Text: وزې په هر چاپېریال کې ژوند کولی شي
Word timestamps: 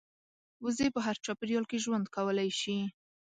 وزې 0.63 0.87
په 0.95 0.99
هر 1.05 1.15
چاپېریال 1.25 1.65
کې 1.69 1.83
ژوند 1.85 2.05
کولی 2.15 2.49
شي 2.59 2.77